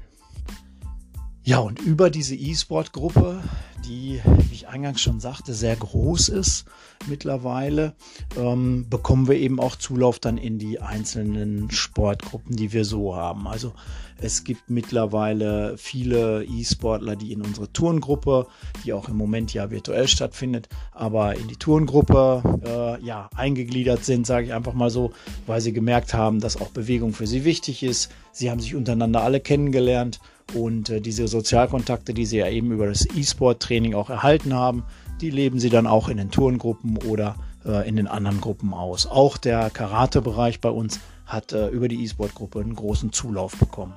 Ja, 1.46 1.58
und 1.58 1.78
über 1.78 2.08
diese 2.08 2.34
E-Sport-Gruppe, 2.34 3.42
die, 3.84 4.22
wie 4.24 4.54
ich 4.54 4.68
eingangs 4.68 5.02
schon 5.02 5.20
sagte, 5.20 5.52
sehr 5.52 5.76
groß 5.76 6.30
ist 6.30 6.64
mittlerweile, 7.06 7.92
ähm, 8.38 8.86
bekommen 8.88 9.28
wir 9.28 9.36
eben 9.36 9.60
auch 9.60 9.76
Zulauf 9.76 10.18
dann 10.18 10.38
in 10.38 10.58
die 10.58 10.80
einzelnen 10.80 11.70
Sportgruppen, 11.70 12.56
die 12.56 12.72
wir 12.72 12.86
so 12.86 13.14
haben. 13.14 13.46
Also 13.46 13.74
es 14.16 14.44
gibt 14.44 14.70
mittlerweile 14.70 15.76
viele 15.76 16.44
E-Sportler, 16.44 17.14
die 17.14 17.32
in 17.32 17.42
unsere 17.42 17.70
Tourengruppe, 17.70 18.46
die 18.82 18.94
auch 18.94 19.10
im 19.10 19.18
Moment 19.18 19.52
ja 19.52 19.70
virtuell 19.70 20.08
stattfindet, 20.08 20.70
aber 20.92 21.36
in 21.36 21.46
die 21.48 21.56
Tourengruppe 21.56 22.42
äh, 22.64 23.04
ja 23.04 23.28
eingegliedert 23.36 24.02
sind, 24.02 24.26
sage 24.26 24.46
ich 24.46 24.54
einfach 24.54 24.72
mal 24.72 24.88
so, 24.88 25.12
weil 25.46 25.60
sie 25.60 25.74
gemerkt 25.74 26.14
haben, 26.14 26.40
dass 26.40 26.58
auch 26.58 26.68
Bewegung 26.68 27.12
für 27.12 27.26
sie 27.26 27.44
wichtig 27.44 27.82
ist. 27.82 28.10
Sie 28.32 28.50
haben 28.50 28.60
sich 28.60 28.74
untereinander 28.74 29.22
alle 29.22 29.40
kennengelernt 29.40 30.20
und 30.52 30.90
äh, 30.90 31.00
diese 31.00 31.26
Sozialkontakte, 31.28 32.14
die 32.14 32.26
sie 32.26 32.38
ja 32.38 32.48
eben 32.48 32.72
über 32.72 32.86
das 32.86 33.06
E-Sport-Training 33.14 33.94
auch 33.94 34.10
erhalten 34.10 34.54
haben, 34.54 34.84
die 35.20 35.30
leben 35.30 35.58
sie 35.58 35.70
dann 35.70 35.86
auch 35.86 36.08
in 36.08 36.16
den 36.16 36.30
Tourengruppen 36.30 36.98
oder 36.98 37.36
äh, 37.64 37.88
in 37.88 37.96
den 37.96 38.06
anderen 38.06 38.40
Gruppen 38.40 38.74
aus. 38.74 39.06
Auch 39.06 39.36
der 39.36 39.70
Karate-Bereich 39.70 40.60
bei 40.60 40.70
uns 40.70 41.00
hat 41.26 41.52
äh, 41.52 41.68
über 41.68 41.88
die 41.88 42.02
E-Sport-Gruppe 42.04 42.60
einen 42.60 42.74
großen 42.74 43.12
Zulauf 43.12 43.56
bekommen. 43.56 43.94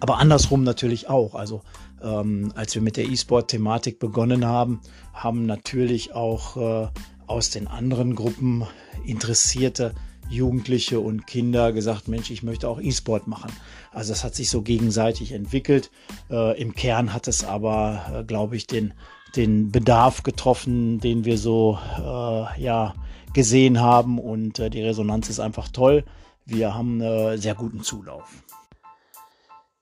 Aber 0.00 0.18
andersrum 0.18 0.64
natürlich 0.64 1.08
auch. 1.08 1.34
Also 1.34 1.62
ähm, 2.02 2.52
als 2.54 2.74
wir 2.74 2.82
mit 2.82 2.96
der 2.96 3.08
E-Sport-Thematik 3.08 3.98
begonnen 3.98 4.44
haben, 4.44 4.80
haben 5.12 5.46
natürlich 5.46 6.14
auch 6.14 6.56
äh, 6.56 6.88
aus 7.26 7.50
den 7.50 7.68
anderen 7.68 8.14
Gruppen 8.14 8.64
Interessierte 9.06 9.94
Jugendliche 10.28 11.00
und 11.00 11.26
Kinder 11.26 11.72
gesagt, 11.72 12.08
Mensch, 12.08 12.30
ich 12.30 12.42
möchte 12.42 12.68
auch 12.68 12.80
E-Sport 12.80 13.26
machen. 13.26 13.52
Also 13.92 14.12
das 14.12 14.24
hat 14.24 14.34
sich 14.34 14.50
so 14.50 14.62
gegenseitig 14.62 15.32
entwickelt. 15.32 15.90
Äh, 16.30 16.60
Im 16.60 16.74
Kern 16.74 17.12
hat 17.12 17.28
es 17.28 17.44
aber, 17.44 18.04
äh, 18.12 18.24
glaube 18.24 18.56
ich, 18.56 18.66
den, 18.66 18.94
den 19.36 19.70
Bedarf 19.70 20.22
getroffen, 20.22 21.00
den 21.00 21.24
wir 21.24 21.38
so 21.38 21.78
äh, 21.98 22.60
ja, 22.60 22.94
gesehen 23.32 23.80
haben 23.80 24.18
und 24.18 24.58
äh, 24.58 24.70
die 24.70 24.82
Resonanz 24.82 25.28
ist 25.28 25.40
einfach 25.40 25.68
toll. 25.68 26.04
Wir 26.46 26.74
haben 26.74 27.00
einen 27.00 27.40
sehr 27.40 27.54
guten 27.54 27.82
Zulauf. 27.82 28.28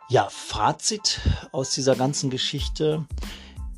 Ja, 0.08 0.28
Fazit 0.30 1.20
aus 1.52 1.70
dieser 1.70 1.96
ganzen 1.96 2.30
Geschichte. 2.30 3.06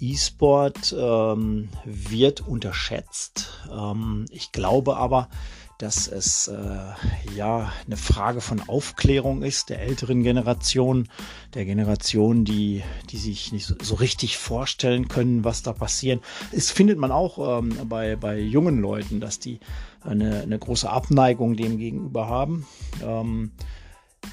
E-Sport 0.01 0.95
ähm, 0.99 1.69
wird 1.85 2.41
unterschätzt. 2.41 3.63
Ähm, 3.73 4.27
ich 4.31 4.53
glaube 4.53 4.97
aber, 4.97 5.29
dass 5.85 6.09
es 6.09 6.49
äh, 6.49 7.37
ja 7.37 7.71
eine 7.85 7.99
Frage 7.99 8.41
von 8.41 8.63
Aufklärung 8.67 9.43
ist 9.43 9.69
der 9.69 9.83
älteren 9.83 10.23
Generation, 10.23 11.11
der 11.53 11.67
Generation, 11.67 12.47
die, 12.47 12.83
die 13.11 13.19
sich 13.19 13.53
nicht 13.53 13.67
so, 13.67 13.75
so 13.83 13.97
richtig 13.97 14.39
vorstellen 14.39 15.09
können, 15.09 15.45
was 15.45 15.63
da 15.63 15.75
passiert. 15.75 16.25
Es 16.53 16.71
findet 16.71 16.99
man 16.99 17.13
auch 17.13 17.59
ähm, 17.59 17.77
bei, 17.87 18.17
bei 18.17 18.39
jungen 18.39 18.81
Leuten, 18.81 19.21
dass 19.21 19.41
die 19.41 19.61
eine, 20.01 20.41
eine 20.41 20.59
große 20.59 20.89
Abneigung 20.89 21.55
dem 21.55 21.77
gegenüber 21.77 22.29
haben. 22.29 22.67
Ähm, 23.03 23.51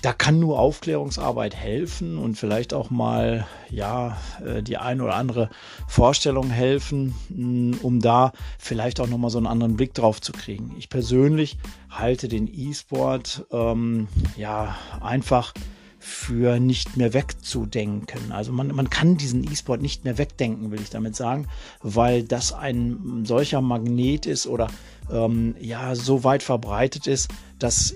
da 0.02 0.14
kann 0.14 0.40
nur 0.40 0.60
Aufklärungsarbeit 0.60 1.56
helfen 1.56 2.18
und 2.18 2.36
vielleicht 2.36 2.74
auch 2.74 2.90
mal 2.90 3.46
ja 3.70 4.18
äh, 4.46 4.64
die 4.64 4.78
ein 4.78 5.02
oder 5.02 5.16
andere 5.16 5.50
Vorstellung 5.88 6.50
helfen, 6.50 7.16
mm, 7.30 7.74
um 7.82 8.00
da 8.00 8.34
vielleicht 8.58 9.00
auch 9.00 9.08
noch 9.08 9.18
mal 9.18 9.30
so 9.30 9.38
einen 9.38 9.48
anderen 9.48 9.76
Blick 9.76 9.94
drauf 9.94 10.22
zu 10.22 10.32
kriegen. 10.32 10.76
Ich 10.78 10.90
persönlich 10.90 11.58
halte 11.90 12.28
den 12.28 12.48
E-Sport 12.48 13.46
ähm, 13.52 14.08
ja 14.38 14.76
einfach 15.02 15.54
für 16.00 16.60
nicht 16.60 16.98
mehr 16.98 17.14
wegzudenken. 17.14 18.32
Also 18.32 18.52
man, 18.52 18.70
man 18.70 18.90
kann 18.90 19.18
diesen 19.18 19.44
E-Sport 19.44 19.84
nicht 19.84 20.04
mehr 20.04 20.18
wegdenken, 20.18 20.72
will 20.72 20.82
ich 20.82 20.90
damit 20.90 21.16
sagen, 21.16 21.48
weil 21.84 22.24
das 22.24 22.54
ein 22.54 23.24
solcher 23.24 23.62
Magnet 23.62 24.26
ist 24.26 24.48
oder 24.48 24.68
ähm, 25.12 25.56
ja 25.60 25.94
so 25.94 26.24
weit 26.24 26.42
verbreitet 26.42 27.06
ist, 27.06 27.30
dass 27.60 27.94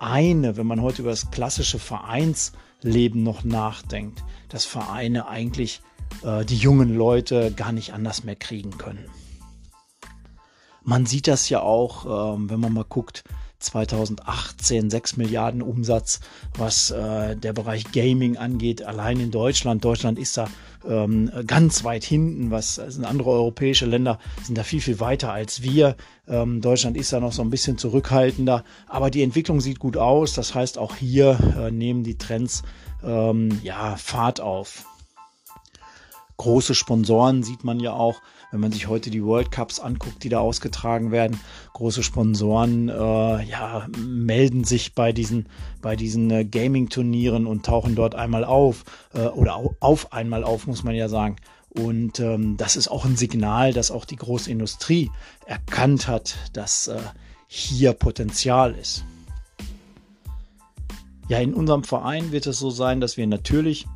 Vereine, 0.00 0.56
wenn 0.56 0.66
man 0.66 0.80
heute 0.80 1.02
über 1.02 1.10
das 1.10 1.30
klassische 1.30 1.78
Vereinsleben 1.78 3.22
noch 3.22 3.44
nachdenkt, 3.44 4.24
dass 4.48 4.64
Vereine 4.64 5.28
eigentlich 5.28 5.82
äh, 6.24 6.42
die 6.46 6.56
jungen 6.56 6.94
Leute 6.96 7.52
gar 7.52 7.70
nicht 7.70 7.92
anders 7.92 8.24
mehr 8.24 8.34
kriegen 8.34 8.78
können. 8.78 9.04
Man 10.82 11.04
sieht 11.04 11.28
das 11.28 11.50
ja 11.50 11.60
auch, 11.60 12.34
ähm, 12.34 12.48
wenn 12.48 12.60
man 12.60 12.72
mal 12.72 12.86
guckt, 12.88 13.24
2018 13.60 14.90
6 14.90 15.16
Milliarden 15.16 15.62
Umsatz, 15.62 16.20
was 16.56 16.90
äh, 16.90 17.36
der 17.36 17.52
Bereich 17.52 17.92
Gaming 17.92 18.36
angeht, 18.36 18.82
allein 18.82 19.20
in 19.20 19.30
Deutschland. 19.30 19.84
Deutschland 19.84 20.18
ist 20.18 20.36
da 20.36 20.48
ähm, 20.88 21.30
ganz 21.46 21.84
weit 21.84 22.04
hinten, 22.04 22.50
was 22.50 22.76
sind 22.76 23.04
andere 23.04 23.30
europäische 23.30 23.86
Länder 23.86 24.18
sind 24.42 24.56
da 24.56 24.62
viel, 24.62 24.80
viel 24.80 24.98
weiter 24.98 25.32
als 25.32 25.62
wir. 25.62 25.96
Ähm, 26.26 26.60
Deutschland 26.60 26.96
ist 26.96 27.12
da 27.12 27.20
noch 27.20 27.32
so 27.32 27.42
ein 27.42 27.50
bisschen 27.50 27.78
zurückhaltender, 27.78 28.64
aber 28.88 29.10
die 29.10 29.22
Entwicklung 29.22 29.60
sieht 29.60 29.78
gut 29.78 29.96
aus. 29.96 30.34
Das 30.34 30.54
heißt, 30.54 30.78
auch 30.78 30.96
hier 30.96 31.38
äh, 31.58 31.70
nehmen 31.70 32.02
die 32.02 32.18
Trends 32.18 32.62
ähm, 33.04 33.60
ja 33.62 33.96
Fahrt 33.96 34.40
auf 34.40 34.86
große 36.40 36.74
Sponsoren 36.74 37.42
sieht 37.42 37.64
man 37.64 37.80
ja 37.80 37.92
auch, 37.92 38.22
wenn 38.50 38.60
man 38.60 38.72
sich 38.72 38.88
heute 38.88 39.10
die 39.10 39.24
World 39.24 39.50
Cups 39.50 39.80
anguckt, 39.80 40.24
die 40.24 40.28
da 40.28 40.40
ausgetragen 40.40 41.12
werden. 41.12 41.40
Große 41.72 42.02
Sponsoren 42.02 42.88
äh, 42.88 42.92
ja, 43.44 43.86
melden 43.98 44.64
sich 44.64 44.94
bei 44.94 45.12
diesen, 45.12 45.48
bei 45.80 45.96
diesen 45.96 46.30
äh, 46.30 46.44
Gaming-Turnieren 46.44 47.46
und 47.46 47.64
tauchen 47.64 47.94
dort 47.94 48.14
einmal 48.14 48.44
auf 48.44 48.84
äh, 49.14 49.20
oder 49.20 49.56
au 49.56 49.74
auf 49.80 50.12
einmal 50.12 50.44
auf, 50.44 50.66
muss 50.66 50.82
man 50.82 50.94
ja 50.94 51.08
sagen. 51.08 51.36
Und 51.70 52.18
ähm, 52.18 52.56
das 52.56 52.74
ist 52.74 52.88
auch 52.88 53.04
ein 53.04 53.16
Signal, 53.16 53.72
dass 53.72 53.92
auch 53.92 54.04
die 54.04 54.16
große 54.16 54.50
Industrie 54.50 55.10
erkannt 55.46 56.08
hat, 56.08 56.36
dass 56.52 56.88
äh, 56.88 56.98
hier 57.46 57.92
Potenzial 57.92 58.74
ist. 58.74 59.04
Ja, 61.28 61.38
in 61.38 61.54
unserem 61.54 61.84
Verein 61.84 62.32
wird 62.32 62.48
es 62.48 62.58
so 62.58 62.70
sein, 62.70 63.00
dass 63.00 63.16
wir 63.16 63.26
natürlich 63.28 63.86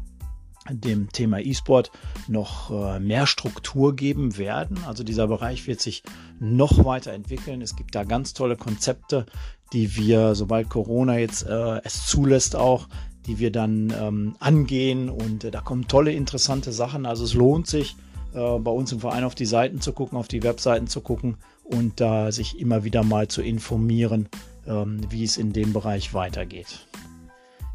dem 0.71 1.11
Thema 1.13 1.41
E-Sport 1.41 1.91
noch 2.29 2.71
äh, 2.71 3.01
mehr 3.01 3.27
Struktur 3.27 3.95
geben 3.95 4.39
werden. 4.39 4.79
Also 4.87 5.05
dieser 5.05 5.27
Bereich 5.27 5.67
wird 5.67 5.81
sich 5.81 6.03
noch 6.41 6.85
weiter 6.85 7.13
entwickeln. 7.13 7.63
Es 7.63 7.77
gibt 7.77 7.95
da 7.95 8.05
ganz 8.05 8.35
tolle 8.35 8.57
Konzepte, 8.57 9.27
die 9.73 9.97
wir, 9.97 10.35
sobald 10.35 10.71
Corona 10.71 11.19
jetzt 11.19 11.47
äh, 11.47 11.81
es 11.85 12.07
zulässt, 12.07 12.57
auch, 12.57 12.89
die 13.27 13.39
wir 13.39 13.51
dann 13.51 13.93
ähm, 13.99 14.37
angehen. 14.41 15.09
Und 15.09 15.45
äh, 15.45 15.51
da 15.51 15.61
kommen 15.61 15.89
tolle, 15.89 16.13
interessante 16.13 16.73
Sachen. 16.73 17.07
Also 17.07 17.25
es 17.25 17.35
lohnt 17.35 17.67
sich, 17.67 17.97
äh, 18.35 18.59
bei 18.59 18.71
uns 18.71 18.93
im 18.93 19.01
Verein 19.01 19.25
auf 19.25 19.35
die 19.35 19.47
Seiten 19.47 19.81
zu 19.81 19.93
gucken, 19.93 20.19
auf 20.19 20.29
die 20.29 20.43
Webseiten 20.43 20.89
zu 20.89 21.01
gucken 21.01 21.37
und 21.63 22.01
da 22.01 22.33
sich 22.33 22.59
immer 22.61 22.85
wieder 22.85 23.05
mal 23.05 23.29
zu 23.29 23.43
informieren, 23.43 24.29
ähm, 24.67 25.01
wie 25.09 25.25
es 25.25 25.37
in 25.37 25.53
dem 25.53 25.73
Bereich 25.73 26.15
weitergeht. 26.15 26.87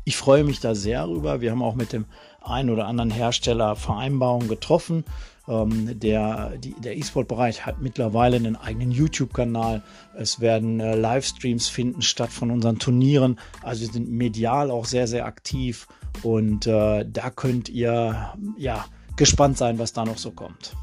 Ich 0.03 0.17
freue 0.17 0.43
mich 0.43 0.59
da 0.59 0.75
sehr 0.75 1.07
rüber. 1.07 1.39
Wir 1.39 1.51
haben 1.51 1.63
auch 1.63 1.75
mit 1.75 1.93
dem 1.93 2.05
einen 2.41 2.69
oder 2.69 2.87
anderen 2.87 3.11
Hersteller 3.11 3.75
Vereinbarungen 3.75 4.47
getroffen. 4.47 5.03
Ähm, 5.47 5.99
der 5.99 6.53
der 6.59 6.97
E-Sport-Bereich 6.97 7.65
hat 7.65 7.81
mittlerweile 7.81 8.35
einen 8.35 8.55
eigenen 8.55 8.91
YouTube-Kanal. 8.91 9.81
Es 10.15 10.39
werden 10.39 10.79
äh, 10.79 10.95
Livestreams 10.95 11.67
finden 11.67 12.01
statt 12.01 12.31
von 12.31 12.51
unseren 12.51 12.77
Turnieren. 12.77 13.39
Also 13.63 13.81
wir 13.81 13.91
sind 13.91 14.09
medial 14.09 14.69
auch 14.69 14.85
sehr, 14.85 15.07
sehr 15.07 15.25
aktiv. 15.25 15.87
Und 16.23 16.67
äh, 16.67 17.05
da 17.05 17.29
könnt 17.29 17.69
ihr 17.69 18.33
ja 18.57 18.85
gespannt 19.15 19.57
sein, 19.57 19.79
was 19.79 19.93
da 19.93 20.05
noch 20.05 20.17
so 20.17 20.31
kommt. 20.31 20.75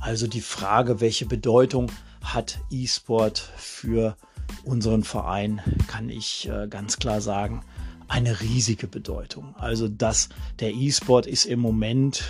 Also 0.00 0.26
die 0.26 0.40
Frage, 0.40 1.00
welche 1.00 1.26
Bedeutung 1.26 1.90
hat 2.22 2.58
E-Sport 2.70 3.38
für 3.56 4.16
unseren 4.64 5.04
Verein, 5.04 5.60
kann 5.86 6.08
ich 6.08 6.48
äh, 6.48 6.68
ganz 6.68 6.98
klar 6.98 7.20
sagen, 7.20 7.62
eine 8.10 8.40
riesige 8.40 8.88
Bedeutung. 8.88 9.54
Also 9.56 9.86
das, 9.86 10.30
der 10.58 10.74
E-Sport 10.74 11.26
ist 11.26 11.44
im 11.44 11.60
Moment 11.60 12.24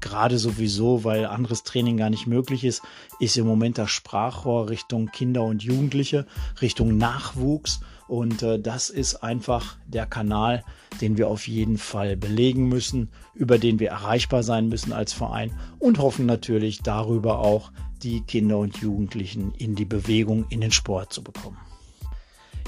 gerade 0.00 0.38
sowieso, 0.38 1.04
weil 1.04 1.26
anderes 1.26 1.64
Training 1.64 1.98
gar 1.98 2.08
nicht 2.08 2.26
möglich 2.26 2.64
ist, 2.64 2.82
ist 3.20 3.36
im 3.36 3.46
Moment 3.46 3.76
das 3.76 3.90
Sprachrohr 3.90 4.70
Richtung 4.70 5.10
Kinder 5.12 5.42
und 5.42 5.62
Jugendliche, 5.62 6.26
Richtung 6.62 6.96
Nachwuchs. 6.96 7.80
Und 8.08 8.42
äh, 8.42 8.58
das 8.58 8.88
ist 8.88 9.16
einfach 9.16 9.76
der 9.86 10.06
Kanal, 10.06 10.64
den 11.02 11.18
wir 11.18 11.28
auf 11.28 11.46
jeden 11.46 11.76
Fall 11.76 12.16
belegen 12.16 12.68
müssen, 12.68 13.10
über 13.34 13.58
den 13.58 13.78
wir 13.78 13.90
erreichbar 13.90 14.42
sein 14.42 14.68
müssen 14.68 14.94
als 14.94 15.12
Verein 15.12 15.52
und 15.78 15.98
hoffen 15.98 16.24
natürlich 16.24 16.82
darüber 16.82 17.40
auch 17.40 17.70
die 18.02 18.22
Kinder 18.22 18.58
und 18.58 18.78
Jugendlichen 18.78 19.52
in 19.58 19.74
die 19.74 19.84
Bewegung, 19.84 20.46
in 20.48 20.62
den 20.62 20.72
Sport 20.72 21.12
zu 21.12 21.22
bekommen. 21.22 21.58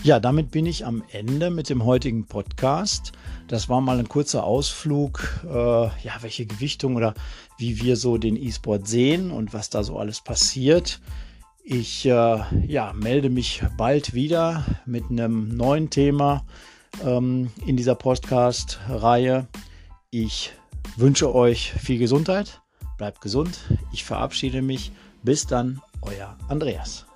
Ja, 0.05 0.21
damit 0.21 0.52
bin 0.52 0.64
ich 0.64 0.87
am 0.87 1.02
Ende 1.11 1.50
mit 1.50 1.69
dem 1.69 1.85
heutigen 1.85 2.26
Podcast. 2.26 3.12
Das 3.49 3.69
war 3.69 3.81
mal 3.81 3.99
ein 3.99 4.09
kurzer 4.09 4.45
Ausflug, 4.45 5.45
äh, 5.45 5.52
ja, 5.52 6.17
welche 6.21 6.47
Gewichtung 6.47 6.95
oder 6.97 7.14
wie 7.59 7.83
wir 7.83 7.97
so 7.97 8.17
den 8.17 8.37
E-Sport 8.37 8.87
sehen 8.87 9.33
und 9.33 9.52
was 9.52 9.71
da 9.71 9.83
so 9.83 9.99
alles 9.99 10.21
passiert. 10.21 11.00
Ich 11.64 12.07
äh, 12.07 12.38
ja, 12.67 12.93
melde 12.95 13.28
mich 13.28 13.62
bald 13.76 14.14
wieder 14.14 14.64
mit 14.87 15.11
einem 15.11 15.57
neuen 15.57 15.90
Thema 15.90 16.45
ähm, 17.05 17.50
in 17.67 17.76
dieser 17.76 17.97
Podcast-Reihe. 17.97 19.49
Ich 20.11 20.52
wünsche 20.97 21.35
euch 21.35 21.73
viel 21.73 21.99
Gesundheit, 21.99 22.62
bleibt 22.97 23.21
gesund. 23.21 23.59
Ich 23.93 24.05
verabschiede 24.05 24.62
mich. 24.62 24.93
Bis 25.25 25.47
dann, 25.47 25.83
euer 26.00 26.38
Andreas. 26.49 27.07